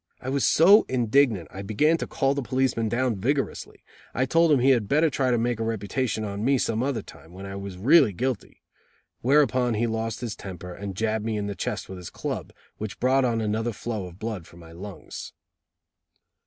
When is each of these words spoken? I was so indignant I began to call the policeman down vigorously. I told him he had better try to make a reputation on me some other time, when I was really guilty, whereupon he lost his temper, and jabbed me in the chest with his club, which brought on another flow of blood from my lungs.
I 0.19 0.29
was 0.29 0.47
so 0.47 0.83
indignant 0.89 1.47
I 1.51 1.61
began 1.61 1.95
to 1.97 2.07
call 2.07 2.33
the 2.33 2.41
policeman 2.41 2.89
down 2.89 3.17
vigorously. 3.17 3.83
I 4.15 4.25
told 4.25 4.51
him 4.51 4.57
he 4.57 4.71
had 4.71 4.87
better 4.87 5.11
try 5.11 5.29
to 5.29 5.37
make 5.37 5.59
a 5.59 5.63
reputation 5.63 6.23
on 6.23 6.43
me 6.43 6.57
some 6.57 6.81
other 6.81 7.03
time, 7.03 7.33
when 7.33 7.45
I 7.45 7.55
was 7.55 7.77
really 7.77 8.11
guilty, 8.11 8.63
whereupon 9.21 9.75
he 9.75 9.85
lost 9.85 10.21
his 10.21 10.35
temper, 10.35 10.73
and 10.73 10.95
jabbed 10.97 11.23
me 11.25 11.37
in 11.37 11.45
the 11.45 11.53
chest 11.53 11.87
with 11.87 11.99
his 11.99 12.09
club, 12.09 12.51
which 12.79 12.99
brought 12.99 13.25
on 13.25 13.41
another 13.41 13.73
flow 13.73 14.07
of 14.07 14.17
blood 14.17 14.47
from 14.47 14.59
my 14.61 14.71
lungs. 14.71 15.33